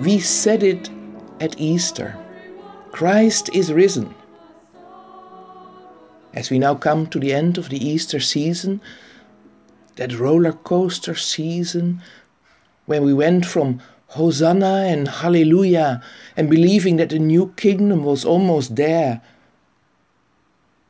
We 0.00 0.18
said 0.18 0.62
it 0.62 0.88
at 1.40 1.60
Easter 1.60 2.16
Christ 2.90 3.50
is 3.52 3.70
risen. 3.70 4.14
As 6.32 6.48
we 6.48 6.58
now 6.58 6.74
come 6.74 7.06
to 7.08 7.20
the 7.20 7.34
end 7.34 7.58
of 7.58 7.68
the 7.68 7.76
Easter 7.76 8.18
season, 8.18 8.80
that 9.96 10.18
roller 10.18 10.52
coaster 10.52 11.14
season, 11.14 12.00
when 12.86 13.04
we 13.04 13.12
went 13.12 13.44
from 13.44 13.82
Hosanna 14.08 14.86
and 14.88 15.06
Hallelujah 15.06 16.02
and 16.34 16.48
believing 16.48 16.96
that 16.96 17.10
the 17.10 17.18
new 17.18 17.52
kingdom 17.56 18.02
was 18.02 18.24
almost 18.24 18.76
there, 18.76 19.20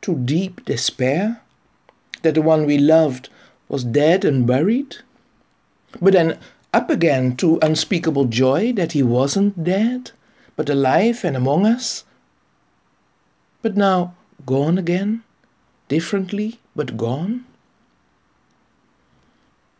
to 0.01 0.15
deep 0.15 0.63
despair 0.63 1.41
that 2.21 2.35
the 2.35 2.41
one 2.41 2.65
we 2.65 2.77
loved 2.77 3.27
was 3.67 3.83
dead 3.83 4.23
and 4.23 4.47
buried, 4.47 4.97
but 6.01 6.13
then 6.13 6.39
up 6.73 6.89
again 6.89 7.35
to 7.37 7.59
unspeakable 7.61 8.25
joy 8.25 8.71
that 8.73 8.93
he 8.93 9.03
wasn't 9.03 9.63
dead, 9.63 10.11
but 10.55 10.69
alive 10.69 11.23
and 11.23 11.35
among 11.35 11.65
us, 11.65 12.05
but 13.61 13.75
now 13.75 14.15
gone 14.45 14.77
again, 14.77 15.23
differently, 15.87 16.59
but 16.75 16.97
gone. 16.97 17.45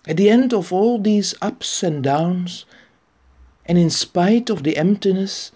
At 0.07 0.17
the 0.17 0.29
end 0.29 0.53
of 0.53 0.73
all 0.73 0.99
these 0.99 1.35
ups 1.41 1.83
and 1.83 2.03
downs, 2.03 2.65
and 3.65 3.77
in 3.77 3.89
spite 3.89 4.49
of 4.49 4.63
the 4.63 4.77
emptiness 4.77 5.51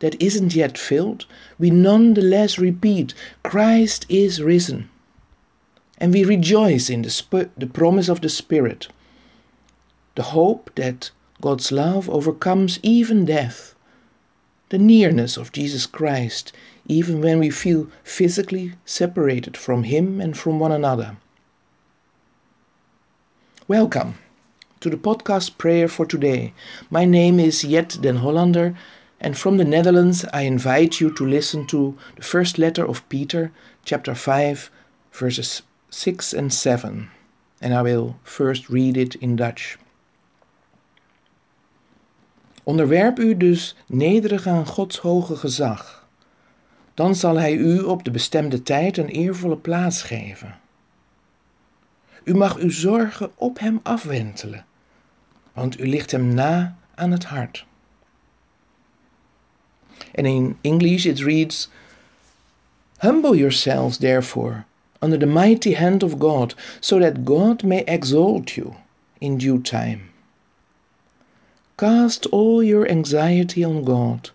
that 0.00 0.20
isn't 0.20 0.54
yet 0.54 0.76
filled, 0.76 1.24
we 1.58 1.70
nonetheless 1.70 2.58
repeat 2.58 3.14
Christ 3.42 4.04
is 4.08 4.42
risen. 4.42 4.90
And 5.98 6.12
we 6.12 6.24
rejoice 6.24 6.90
in 6.90 7.02
the, 7.02 7.48
the 7.56 7.66
promise 7.66 8.08
of 8.08 8.20
the 8.20 8.28
Spirit, 8.28 8.88
the 10.16 10.32
hope 10.32 10.70
that 10.76 11.10
God's 11.42 11.70
love 11.70 12.08
overcomes 12.08 12.80
even 12.82 13.26
death, 13.26 13.74
the 14.70 14.78
nearness 14.78 15.36
of 15.36 15.52
Jesus 15.52 15.84
Christ, 15.84 16.52
even 16.86 17.20
when 17.20 17.38
we 17.38 17.50
feel 17.50 17.88
physically 18.02 18.72
separated 18.86 19.58
from 19.58 19.84
Him 19.84 20.18
and 20.18 20.36
from 20.36 20.58
one 20.58 20.72
another. 20.72 21.18
Welcome 23.68 24.14
to 24.80 24.88
the 24.88 24.96
podcast 24.96 25.58
prayer 25.58 25.86
for 25.86 26.06
today. 26.06 26.54
My 26.88 27.04
name 27.04 27.38
is 27.38 27.60
Jet 27.60 27.98
den 28.00 28.16
Hollander, 28.16 28.74
and 29.20 29.36
from 29.36 29.58
the 29.58 29.64
Netherlands 29.64 30.24
I 30.32 30.42
invite 30.42 30.98
you 30.98 31.10
to 31.12 31.26
listen 31.26 31.66
to 31.66 31.94
the 32.16 32.22
first 32.22 32.58
letter 32.58 32.86
of 32.86 33.06
Peter, 33.10 33.52
chapter 33.84 34.14
5, 34.14 34.70
verses 35.12 35.60
6 35.90 36.32
and 36.32 36.54
7. 36.54 37.10
And 37.60 37.74
I 37.74 37.82
will 37.82 38.18
first 38.24 38.70
read 38.70 38.96
it 38.96 39.14
in 39.16 39.36
Dutch. 39.36 39.76
Onderwerp 42.66 43.18
u 43.18 43.36
dus 43.36 43.76
nederig 43.86 44.46
aan 44.46 44.66
Gods 44.66 44.98
hoge 44.98 45.36
gezag. 45.36 46.08
Dan 46.94 47.14
zal 47.14 47.36
Hij 47.36 47.54
u 47.54 47.80
op 47.80 48.04
de 48.04 48.10
bestemde 48.10 48.62
tijd 48.62 48.96
een 48.96 49.08
eervolle 49.08 49.56
plaats 49.56 50.02
geven. 50.02 50.58
U 52.24 52.34
mag 52.34 52.56
uw 52.56 52.70
zorgen 52.70 53.30
op 53.34 53.58
Hem 53.58 53.80
afwentelen, 53.82 54.64
want 55.52 55.80
u 55.80 55.88
ligt 55.88 56.10
Hem 56.10 56.34
na 56.34 56.76
aan 56.94 57.10
het 57.10 57.24
hart. 57.24 57.66
And 60.14 60.26
in 60.26 60.58
English 60.60 61.04
it 61.04 61.20
reads 61.20 61.70
Humble 62.98 63.36
yourselves, 63.36 63.96
therefore, 63.98 64.64
under 65.00 65.18
the 65.18 65.26
mighty 65.26 65.74
hand 65.74 66.02
of 66.02 66.14
God, 66.18 66.56
so 66.80 66.98
that 66.98 67.14
God 67.24 67.62
may 67.62 67.82
exalt 67.84 68.50
you 68.50 68.72
in 69.18 69.36
due 69.36 69.60
time. 69.60 70.00
Cast 71.78 72.24
all 72.26 72.62
your 72.62 72.88
anxiety 72.88 73.62
on 73.62 73.84
God, 73.84 74.30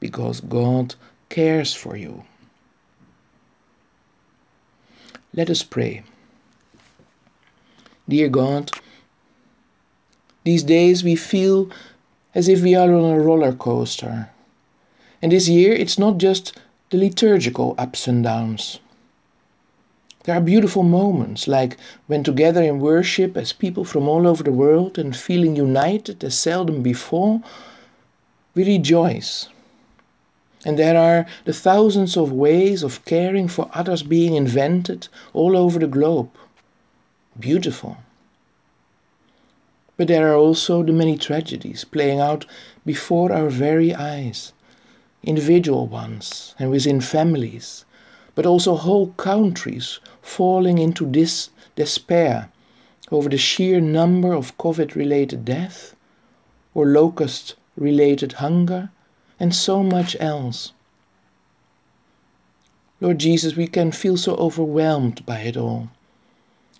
because 0.00 0.40
God 0.40 0.94
cares 1.28 1.74
for 1.74 1.94
you. 1.94 2.24
Let 5.34 5.50
us 5.50 5.62
pray. 5.62 6.04
Dear 8.08 8.30
God, 8.30 8.70
these 10.44 10.62
days 10.62 11.04
we 11.04 11.16
feel 11.16 11.70
as 12.34 12.48
if 12.48 12.62
we 12.62 12.74
are 12.74 12.94
on 12.94 13.04
a 13.04 13.20
roller 13.20 13.52
coaster. 13.52 14.30
And 15.20 15.32
this 15.32 15.48
year 15.50 15.74
it's 15.74 15.98
not 15.98 16.16
just 16.16 16.58
the 16.88 16.96
liturgical 16.96 17.74
ups 17.76 18.08
and 18.08 18.24
downs. 18.24 18.80
There 20.28 20.36
are 20.36 20.42
beautiful 20.42 20.82
moments, 20.82 21.48
like 21.48 21.78
when 22.06 22.22
together 22.22 22.62
in 22.62 22.80
worship 22.80 23.34
as 23.34 23.54
people 23.54 23.86
from 23.86 24.06
all 24.06 24.26
over 24.26 24.42
the 24.42 24.52
world 24.52 24.98
and 24.98 25.16
feeling 25.16 25.56
united 25.56 26.22
as 26.22 26.36
seldom 26.36 26.82
before, 26.82 27.40
we 28.54 28.62
rejoice. 28.62 29.48
And 30.66 30.78
there 30.78 30.98
are 30.98 31.24
the 31.46 31.54
thousands 31.54 32.14
of 32.14 32.30
ways 32.30 32.82
of 32.82 33.06
caring 33.06 33.48
for 33.48 33.70
others 33.72 34.02
being 34.02 34.34
invented 34.34 35.08
all 35.32 35.56
over 35.56 35.78
the 35.78 35.86
globe 35.86 36.28
beautiful. 37.40 37.96
But 39.96 40.08
there 40.08 40.30
are 40.30 40.36
also 40.36 40.82
the 40.82 40.92
many 40.92 41.16
tragedies 41.16 41.84
playing 41.84 42.20
out 42.20 42.44
before 42.84 43.32
our 43.32 43.48
very 43.48 43.94
eyes, 43.94 44.52
individual 45.22 45.86
ones 45.86 46.54
and 46.58 46.70
within 46.70 47.00
families, 47.00 47.86
but 48.38 48.46
also 48.46 48.76
whole 48.76 49.08
countries 49.16 49.98
falling 50.22 50.78
into 50.78 51.04
this 51.04 51.50
despair 51.74 52.48
over 53.10 53.28
the 53.28 53.36
sheer 53.36 53.80
number 53.80 54.32
of 54.32 54.56
COVID 54.58 54.94
related 54.94 55.44
death 55.44 55.96
or 56.72 56.86
locust 56.86 57.56
related 57.76 58.34
hunger 58.34 58.90
and 59.40 59.52
so 59.52 59.82
much 59.82 60.16
else. 60.20 60.70
Lord 63.00 63.18
Jesus, 63.18 63.56
we 63.56 63.66
can 63.66 63.90
feel 63.90 64.16
so 64.16 64.36
overwhelmed 64.36 65.26
by 65.26 65.40
it 65.40 65.56
all 65.56 65.88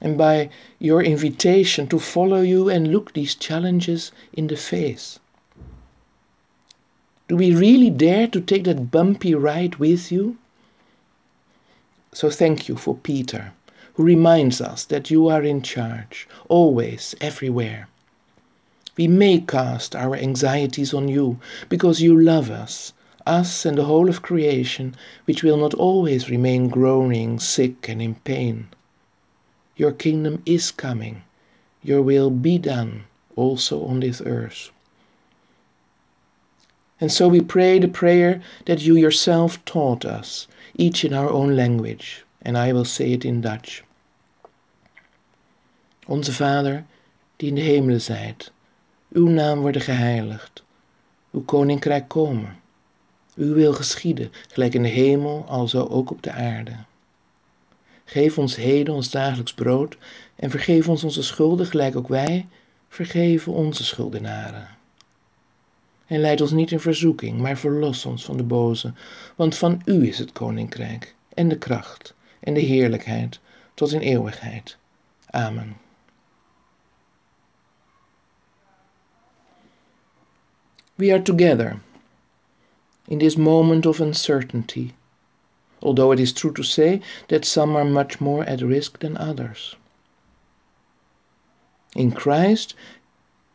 and 0.00 0.16
by 0.16 0.50
your 0.78 1.02
invitation 1.02 1.88
to 1.88 1.98
follow 1.98 2.40
you 2.40 2.69
and 2.69 2.92
look 2.92 3.14
these 3.14 3.34
challenges 3.34 4.12
in 4.32 4.46
the 4.46 4.56
face? 4.56 5.19
Do 7.26 7.34
we 7.34 7.52
really 7.52 7.90
dare 7.90 8.28
to 8.28 8.40
take 8.40 8.62
that 8.62 8.92
bumpy 8.92 9.34
ride 9.34 9.75
with 9.80 10.12
you? 10.12 10.38
So 12.20 12.30
thank 12.30 12.68
you 12.68 12.74
for 12.74 12.96
Peter, 12.96 13.52
who 13.94 14.02
reminds 14.02 14.60
us 14.60 14.84
that 14.86 15.08
you 15.08 15.28
are 15.28 15.44
in 15.44 15.62
charge, 15.62 16.26
always, 16.48 17.14
everywhere. 17.20 17.86
We 18.96 19.06
may 19.06 19.38
cast 19.38 19.94
our 19.94 20.16
anxieties 20.16 20.92
on 20.92 21.06
you 21.06 21.38
because 21.68 22.02
you 22.02 22.20
love 22.20 22.50
us, 22.50 22.92
us 23.24 23.64
and 23.64 23.78
the 23.78 23.84
whole 23.84 24.08
of 24.08 24.20
creation, 24.20 24.96
which 25.26 25.44
will 25.44 25.58
not 25.58 25.74
always 25.74 26.28
remain 26.28 26.68
groaning, 26.68 27.38
sick, 27.38 27.88
and 27.88 28.02
in 28.02 28.16
pain. 28.16 28.66
Your 29.76 29.92
kingdom 29.92 30.42
is 30.44 30.72
coming. 30.72 31.22
Your 31.84 32.02
will 32.02 32.30
be 32.30 32.58
done 32.58 33.04
also 33.36 33.84
on 33.84 34.00
this 34.00 34.20
earth. 34.26 34.72
And 37.00 37.12
so 37.12 37.28
we 37.28 37.40
pray 37.40 37.78
the 37.78 37.88
prayer 37.88 38.40
that 38.64 38.80
you 38.80 38.96
yourself 38.96 39.58
taught 39.64 40.04
us, 40.04 40.48
each 40.76 41.04
in 41.04 41.14
our 41.14 41.30
own 41.30 41.54
language, 41.54 42.24
and 42.42 42.56
I 42.56 42.72
will 42.72 42.84
say 42.84 43.12
it 43.12 43.24
in 43.24 43.40
Dutch. 43.40 43.82
Onze 46.06 46.32
Vader, 46.32 46.84
die 47.36 47.48
in 47.48 47.54
de 47.54 47.60
hemelen 47.60 48.00
zijt, 48.00 48.52
uw 49.12 49.28
naam 49.28 49.60
worden 49.60 49.82
geheiligd, 49.82 50.62
uw 51.32 51.42
koninkrijk 51.44 52.08
komen, 52.08 52.56
uw 53.36 53.54
wil 53.54 53.72
geschieden, 53.72 54.32
gelijk 54.48 54.74
in 54.74 54.82
de 54.82 54.88
hemel, 54.88 55.44
alzo 55.48 55.86
ook 55.86 56.10
op 56.10 56.22
de 56.22 56.32
aarde. 56.32 56.72
Geef 58.04 58.38
ons 58.38 58.56
heden 58.56 58.94
ons 58.94 59.10
dagelijks 59.10 59.54
brood 59.54 59.96
en 60.36 60.50
vergeef 60.50 60.88
ons 60.88 61.04
onze 61.04 61.22
schulden, 61.22 61.66
gelijk 61.66 61.96
ook 61.96 62.08
wij 62.08 62.46
vergeven 62.88 63.52
onze 63.52 63.84
schuldenaren. 63.84 64.77
En 66.08 66.20
leid 66.20 66.40
ons 66.40 66.50
niet 66.50 66.70
in 66.70 66.81
verzoeking, 66.81 67.40
maar 67.40 67.58
verlos 67.58 68.05
ons 68.05 68.25
van 68.25 68.37
de 68.37 68.43
boze, 68.43 68.93
want 69.37 69.56
van 69.56 69.82
U 69.84 70.08
is 70.08 70.19
het 70.19 70.32
koninkrijk 70.32 71.14
en 71.34 71.49
de 71.49 71.58
kracht 71.58 72.14
en 72.40 72.55
de 72.55 72.60
heerlijkheid 72.60 73.40
tot 73.75 73.93
in 73.93 74.00
eeuwigheid. 74.00 74.76
Amen. 75.31 75.76
We 80.94 81.12
are 81.12 81.22
together 81.22 81.81
in 83.05 83.19
this 83.19 83.37
moment 83.37 83.87
of 83.87 84.00
uncertainty 84.00 84.93
although 85.82 86.10
it 86.12 86.20
is 86.20 86.32
true 86.32 86.52
to 86.52 86.62
say 86.62 87.00
that 87.28 87.44
some 87.44 87.76
are 87.76 87.84
much 87.84 88.20
more 88.20 88.44
at 88.44 88.62
risk 88.62 88.99
than 89.00 89.16
others. 89.16 89.76
In 91.94 92.10
Christ, 92.10 92.75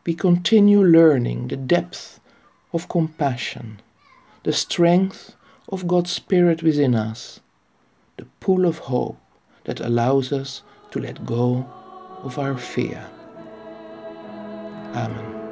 we 0.04 0.14
continue 0.14 0.82
learning 0.82 1.48
the 1.48 1.56
depth 1.56 2.20
of 2.74 2.88
compassion, 2.88 3.80
the 4.42 4.52
strength 4.52 5.36
of 5.70 5.86
God's 5.86 6.10
Spirit 6.10 6.62
within 6.62 6.94
us, 6.94 7.40
the 8.18 8.26
pool 8.40 8.66
of 8.66 8.78
hope 8.78 9.16
that 9.64 9.80
allows 9.80 10.32
us 10.32 10.62
to 10.90 11.00
let 11.00 11.24
go 11.24 11.66
of 12.22 12.38
our 12.38 12.58
fear. 12.58 13.08
Amen. 14.94 15.43